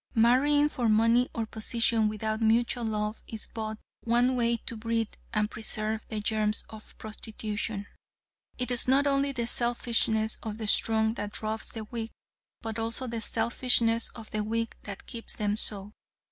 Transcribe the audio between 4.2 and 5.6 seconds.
way to breed and